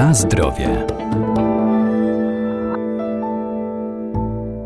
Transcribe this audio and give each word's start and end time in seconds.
Na 0.00 0.14
zdrowie. 0.14 0.86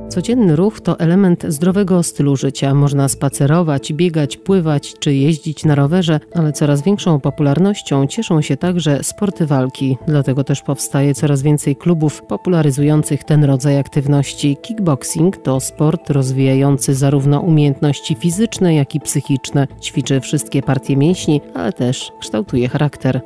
Codzienny 0.08 0.56
ruch 0.56 0.80
to 0.80 0.98
element 0.98 1.44
zdrowego 1.48 2.02
stylu 2.02 2.36
życia. 2.36 2.74
Można 2.74 3.08
spacerować, 3.08 3.92
biegać, 3.92 4.36
pływać 4.36 4.94
czy 4.98 5.14
jeździć 5.14 5.64
na 5.64 5.74
rowerze, 5.74 6.20
ale 6.34 6.52
coraz 6.52 6.82
większą 6.82 7.20
popularnością 7.20 8.06
cieszą 8.06 8.42
się 8.42 8.56
także 8.56 9.04
sporty 9.04 9.46
walki. 9.46 9.98
Dlatego 10.06 10.44
też 10.44 10.62
powstaje 10.62 11.14
coraz 11.14 11.42
więcej 11.42 11.76
klubów 11.76 12.22
popularyzujących 12.22 13.24
ten 13.24 13.44
rodzaj 13.44 13.78
aktywności. 13.78 14.56
Kickboxing 14.62 15.36
to 15.36 15.60
sport 15.60 16.10
rozwijający 16.10 16.94
zarówno 16.94 17.40
umiejętności 17.40 18.14
fizyczne, 18.14 18.74
jak 18.74 18.94
i 18.94 19.00
psychiczne. 19.00 19.66
Ćwiczy 19.82 20.20
wszystkie 20.20 20.62
partie 20.62 20.96
mięśni, 20.96 21.40
ale 21.54 21.72
też 21.72 22.12
kształtuje 22.20 22.68
charakter. 22.68 23.20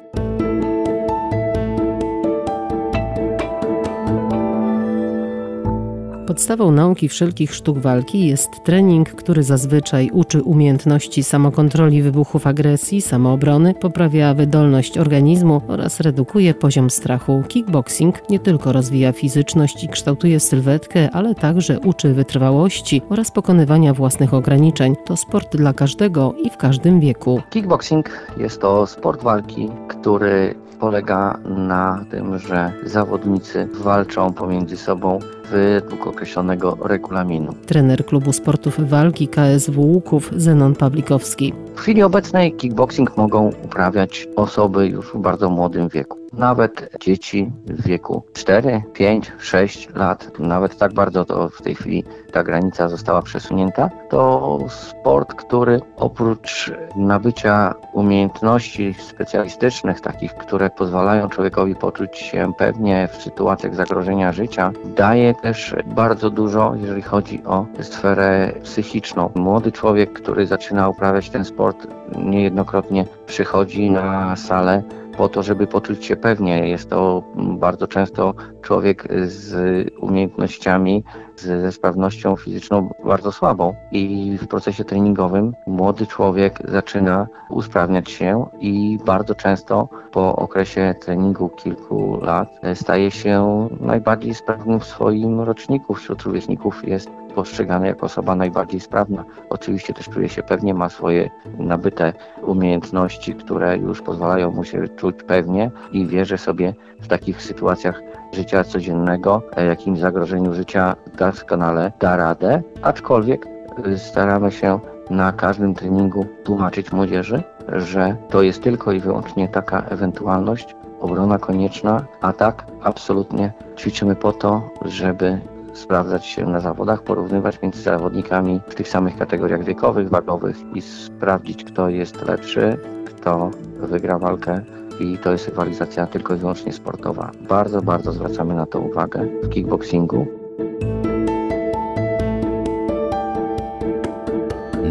Podstawą 6.28 6.70
nauki 6.70 7.08
wszelkich 7.08 7.54
sztuk 7.54 7.78
walki 7.78 8.26
jest 8.26 8.64
trening, 8.64 9.10
który 9.10 9.42
zazwyczaj 9.42 10.10
uczy 10.12 10.42
umiejętności 10.42 11.24
samokontroli 11.24 12.02
wybuchów 12.02 12.46
agresji, 12.46 13.02
samoobrony, 13.02 13.74
poprawia 13.74 14.34
wydolność 14.34 14.98
organizmu 14.98 15.62
oraz 15.68 16.00
redukuje 16.00 16.54
poziom 16.54 16.90
strachu. 16.90 17.42
Kickboxing 17.48 18.30
nie 18.30 18.38
tylko 18.38 18.72
rozwija 18.72 19.12
fizyczność 19.12 19.84
i 19.84 19.88
kształtuje 19.88 20.40
sylwetkę, 20.40 21.10
ale 21.10 21.34
także 21.34 21.80
uczy 21.80 22.14
wytrwałości 22.14 23.02
oraz 23.08 23.30
pokonywania 23.30 23.94
własnych 23.94 24.34
ograniczeń. 24.34 24.96
To 25.06 25.16
sport 25.16 25.56
dla 25.56 25.72
każdego 25.72 26.34
i 26.44 26.50
w 26.50 26.56
każdym 26.56 27.00
wieku. 27.00 27.42
Kickboxing 27.50 28.10
jest 28.36 28.60
to 28.60 28.86
sport 28.86 29.22
walki, 29.22 29.68
który 29.88 30.54
polega 30.80 31.38
na 31.44 32.04
tym, 32.10 32.38
że 32.38 32.72
zawodnicy 32.84 33.68
walczą 33.72 34.32
pomiędzy 34.32 34.76
sobą 34.76 35.18
według 35.50 36.06
określonego 36.06 36.78
regulaminu. 36.82 37.54
Trener 37.66 38.06
klubu 38.06 38.32
sportów 38.32 38.80
walki 38.80 39.28
KSW 39.28 39.82
Łuków 39.82 40.30
Zenon 40.36 40.74
Pawlikowski. 40.74 41.52
W 41.74 41.80
chwili 41.80 42.02
obecnej 42.02 42.52
kickboxing 42.52 43.16
mogą 43.16 43.50
uprawiać 43.64 44.28
osoby 44.36 44.86
już 44.86 45.06
w 45.06 45.18
bardzo 45.18 45.50
młodym 45.50 45.88
wieku. 45.88 46.17
Nawet 46.32 46.96
dzieci 47.00 47.52
w 47.64 47.86
wieku 47.86 48.22
4, 48.32 48.82
5, 48.92 49.32
6 49.38 49.88
lat, 49.94 50.38
nawet 50.38 50.78
tak 50.78 50.92
bardzo 50.92 51.24
to 51.24 51.48
w 51.48 51.62
tej 51.62 51.74
chwili 51.74 52.04
ta 52.32 52.44
granica 52.44 52.88
została 52.88 53.22
przesunięta, 53.22 53.90
to 54.10 54.58
sport, 54.68 55.34
który 55.34 55.80
oprócz 55.96 56.72
nabycia 56.96 57.74
umiejętności 57.92 58.94
specjalistycznych, 58.94 60.00
takich, 60.00 60.34
które 60.34 60.70
pozwalają 60.70 61.28
człowiekowi 61.28 61.74
poczuć 61.74 62.18
się 62.18 62.52
pewnie 62.58 63.08
w 63.12 63.22
sytuacjach 63.22 63.74
zagrożenia 63.74 64.32
życia, 64.32 64.72
daje 64.96 65.34
też 65.34 65.74
bardzo 65.86 66.30
dużo, 66.30 66.74
jeżeli 66.80 67.02
chodzi 67.02 67.44
o 67.44 67.66
sferę 67.82 68.52
psychiczną. 68.62 69.30
Młody 69.34 69.72
człowiek, 69.72 70.12
który 70.12 70.46
zaczyna 70.46 70.88
uprawiać 70.88 71.30
ten 71.30 71.44
sport, 71.44 71.86
niejednokrotnie 72.16 73.04
przychodzi 73.26 73.90
na 73.90 74.36
salę 74.36 74.82
po 75.18 75.28
to, 75.28 75.42
żeby 75.42 75.66
poczuć 75.66 76.04
się 76.04 76.16
pewnie. 76.16 76.68
Jest 76.68 76.90
to 76.90 77.22
bardzo 77.36 77.86
często 77.86 78.34
człowiek 78.62 79.08
z 79.26 79.52
umiejętnościami, 80.00 81.04
ze 81.36 81.72
sprawnością 81.72 82.36
fizyczną 82.36 82.90
bardzo 83.04 83.32
słabą 83.32 83.74
i 83.92 84.38
w 84.42 84.48
procesie 84.48 84.84
treningowym 84.84 85.52
młody 85.66 86.06
człowiek 86.06 86.58
zaczyna 86.64 87.26
usprawniać 87.50 88.10
się 88.10 88.46
i 88.60 88.98
bardzo 89.04 89.34
często 89.34 89.88
po 90.12 90.36
okresie 90.36 90.94
treningu 91.00 91.48
kilku 91.48 92.18
lat 92.22 92.60
staje 92.74 93.10
się 93.10 93.68
najbardziej 93.80 94.34
sprawnym 94.34 94.80
w 94.80 94.84
swoim 94.84 95.40
roczniku. 95.40 95.94
Wśród 95.94 96.22
rówieśników 96.22 96.88
jest 96.88 97.10
postrzegany 97.34 97.86
jako 97.86 98.06
osoba 98.06 98.34
najbardziej 98.34 98.80
sprawna. 98.80 99.24
Oczywiście 99.50 99.94
też 99.94 100.08
czuje 100.08 100.28
się 100.28 100.42
pewnie, 100.42 100.74
ma 100.74 100.88
swoje 100.88 101.30
nabyte 101.58 102.12
umiejętności, 102.42 103.34
które 103.34 103.76
już 103.76 104.02
pozwalają 104.02 104.50
mu 104.50 104.64
się 104.64 104.88
czuć 104.88 105.16
pewnie 105.26 105.70
i 105.92 106.06
wierzy 106.06 106.38
sobie 106.38 106.74
w 107.00 107.08
takich 107.08 107.42
sytuacjach 107.42 108.02
życia 108.32 108.64
codziennego, 108.64 109.42
jakim 109.68 109.96
zagrożeniu 109.96 110.54
życia 110.54 110.96
doskonale 111.18 111.92
da 112.00 112.16
radę, 112.16 112.62
aczkolwiek 112.82 113.46
y, 113.86 113.98
staramy 113.98 114.52
się 114.52 114.80
na 115.10 115.32
każdym 115.32 115.74
treningu 115.74 116.26
tłumaczyć 116.44 116.92
młodzieży, 116.92 117.42
że 117.68 118.16
to 118.30 118.42
jest 118.42 118.62
tylko 118.62 118.92
i 118.92 119.00
wyłącznie 119.00 119.48
taka 119.48 119.82
ewentualność, 119.82 120.76
obrona 121.00 121.38
konieczna, 121.38 122.04
a 122.20 122.32
tak 122.32 122.66
absolutnie 122.82 123.52
ćwiczymy 123.76 124.16
po 124.16 124.32
to, 124.32 124.70
żeby 124.84 125.40
sprawdzać 125.74 126.26
się 126.26 126.46
na 126.46 126.60
zawodach, 126.60 127.02
porównywać 127.02 127.62
między 127.62 127.82
zawodnikami 127.82 128.60
w 128.68 128.74
tych 128.74 128.88
samych 128.88 129.16
kategoriach 129.16 129.64
wiekowych, 129.64 130.08
wagowych 130.08 130.56
i 130.74 130.82
sprawdzić, 130.82 131.64
kto 131.64 131.88
jest 131.88 132.28
lepszy, 132.28 132.76
kto 133.06 133.50
wygra 133.80 134.18
walkę 134.18 134.60
i 135.00 135.18
to 135.18 135.32
jest 135.32 135.48
rywalizacja 135.48 136.06
tylko 136.06 136.34
i 136.34 136.36
wyłącznie 136.36 136.72
sportowa. 136.72 137.30
Bardzo, 137.48 137.82
bardzo 137.82 138.12
zwracamy 138.12 138.54
na 138.54 138.66
to 138.66 138.80
uwagę 138.80 139.26
w 139.42 139.48
kickboxingu. 139.48 140.26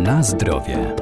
Na 0.07 0.23
zdrowie. 0.23 0.95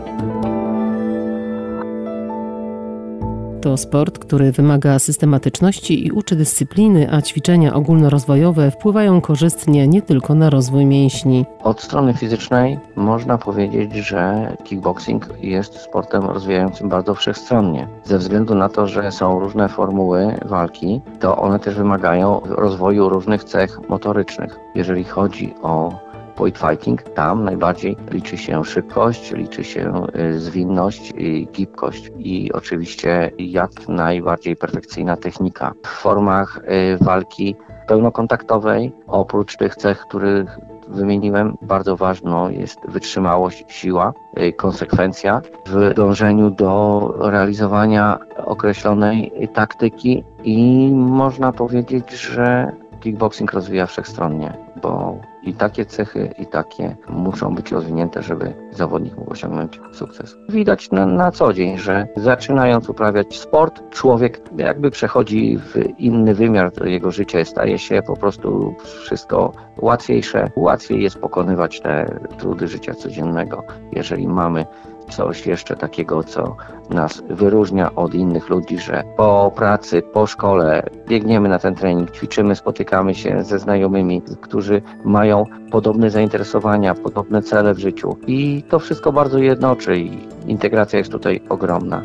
To 3.62 3.78
sport, 3.78 4.20
który 4.20 4.52
wymaga 4.52 5.00
systematyczności 5.00 6.08
i 6.08 6.12
uczy 6.12 6.36
dyscypliny, 6.36 7.12
a 7.12 7.22
ćwiczenia 7.22 7.74
ogólnorozwojowe 7.74 8.72
wpływają 8.72 9.22
korzystnie 9.22 9.88
nie 9.88 10.02
tylko 10.02 10.36
na 10.36 10.50
rozwój 10.50 10.86
mięśni. 10.86 11.46
Od 11.64 11.82
strony 11.82 12.14
fizycznej 12.14 12.80
można 12.96 13.38
powiedzieć, 13.38 13.94
że 13.94 14.52
kickboxing 14.64 15.30
jest 15.42 15.80
sportem 15.80 16.24
rozwijającym 16.24 16.90
bardzo 16.90 17.16
wszechstronnie. 17.16 17.88
Ze 18.04 18.18
względu 18.18 18.56
na 18.56 18.70
to, 18.70 18.88
że 18.88 19.12
są 19.12 19.40
różne 19.40 19.70
formuły 19.70 20.40
walki, 20.46 21.02
to 21.20 21.38
one 21.38 21.60
też 21.60 21.76
wymagają 21.76 22.42
rozwoju 22.46 23.10
różnych 23.10 23.44
cech 23.44 23.90
motorycznych. 23.90 24.60
Jeżeli 24.76 25.04
chodzi 25.04 25.54
o 25.62 26.05
point 26.36 26.58
fighting, 26.58 27.02
tam 27.02 27.44
najbardziej 27.44 27.98
liczy 28.12 28.38
się 28.38 28.66
szybkość, 28.66 29.32
liczy 29.32 29.64
się 29.64 30.08
y, 30.16 30.40
zwinność 30.40 31.14
i 31.18 31.48
gibkość 31.54 32.12
i 32.18 32.52
oczywiście 32.54 33.32
jak 33.38 33.88
najbardziej 33.88 34.56
perfekcyjna 34.56 35.18
technika. 35.18 35.74
W 35.84 35.88
formach 35.88 36.60
y, 36.94 36.98
walki 37.04 37.56
pełnokontaktowej, 37.88 38.92
oprócz 39.08 39.58
tych 39.58 39.76
cech, 39.76 40.00
których 40.00 40.60
wymieniłem, 40.88 41.58
bardzo 41.62 41.98
ważną 41.98 42.50
jest 42.50 42.80
wytrzymałość, 42.88 43.64
siła, 43.68 44.14
y, 44.40 44.54
konsekwencja 44.54 45.42
w 45.68 45.94
dążeniu 45.94 46.52
do 46.52 47.14
realizowania 47.20 48.20
określonej 48.46 49.32
taktyki 49.54 50.24
i 50.44 50.90
można 50.94 51.52
powiedzieć, 51.52 52.12
że 52.12 52.72
kickboxing 53.00 53.54
rozwija 53.54 53.86
wszechstronnie, 53.86 54.65
bo 54.82 55.18
i 55.44 55.54
takie 55.54 55.86
cechy, 55.86 56.34
i 56.38 56.46
takie 56.46 56.96
muszą 57.10 57.56
być 57.56 57.72
rozwinięte, 57.72 58.22
żeby 58.24 58.54
zawodnik 58.72 59.18
mógł 59.18 59.32
osiągnąć 59.32 59.82
sukces. 59.92 60.38
Widać 60.50 60.92
na, 60.92 61.06
na 61.06 61.32
co 61.32 61.54
dzień, 61.54 61.78
że 61.78 62.08
zaczynając 62.16 62.90
uprawiać 62.90 63.40
sport, 63.40 63.90
człowiek 63.90 64.42
jakby 64.58 64.92
przechodzi 64.92 65.58
w 65.58 65.76
inny 65.98 66.36
wymiar 66.36 66.72
jego 66.86 67.12
życia, 67.12 67.46
staje 67.46 67.80
się 67.80 68.02
po 68.08 68.18
prostu 68.18 68.76
wszystko 69.04 69.52
łatwiejsze. 69.78 70.52
Łatwiej 70.56 71.04
jest 71.04 71.20
pokonywać 71.20 71.82
te 71.82 72.20
trudy 72.38 72.68
życia 72.68 72.94
codziennego, 72.94 73.64
jeżeli 73.92 74.28
mamy 74.28 74.66
coś 75.10 75.48
jeszcze 75.48 75.76
takiego, 75.76 76.24
co 76.24 76.56
nas 76.90 77.24
wyróżnia 77.30 77.96
od 77.96 78.14
innych 78.14 78.50
ludzi, 78.50 78.80
że 78.80 79.04
po 79.18 79.52
pracy, 79.56 80.02
po 80.02 80.28
szkole 80.28 80.90
biegniemy 81.08 81.50
na 81.50 81.60
ten 81.60 81.76
trening, 81.76 82.12
ćwiczymy, 82.12 82.56
spotykamy 82.56 83.16
się 83.16 83.44
ze 83.44 83.60
znajomymi, 83.60 84.22
którzy 84.42 84.82
mają 85.04 85.46
podobne 85.72 86.10
zainteresowania, 86.10 86.96
podobne 86.96 87.42
cele 87.42 87.74
w 87.74 87.80
życiu 87.80 88.18
i 88.28 88.64
to 88.70 88.80
wszystko 88.80 89.12
bardzo 89.12 89.40
jednoczy 89.40 89.98
i 89.98 90.28
integracja 90.48 91.00
jest 91.00 91.12
tutaj 91.12 91.42
ogromna. 91.50 92.02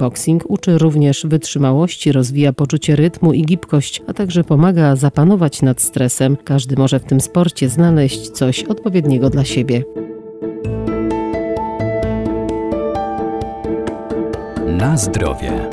Kickboxing 0.00 0.50
uczy 0.50 0.78
również 0.78 1.26
wytrzymałości, 1.26 2.12
rozwija 2.12 2.52
poczucie 2.52 2.96
rytmu 2.96 3.32
i 3.32 3.42
gibkość, 3.42 4.02
a 4.06 4.12
także 4.12 4.44
pomaga 4.44 4.96
zapanować 4.96 5.62
nad 5.62 5.80
stresem. 5.80 6.36
Każdy 6.44 6.76
może 6.76 7.00
w 7.00 7.04
tym 7.04 7.20
sporcie 7.20 7.68
znaleźć 7.68 8.30
coś 8.30 8.64
odpowiedniego 8.64 9.30
dla 9.30 9.44
siebie. 9.44 9.84
Na 14.66 14.96
zdrowie. 14.96 15.68